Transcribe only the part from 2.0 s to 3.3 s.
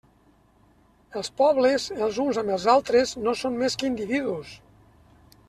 els uns amb els altres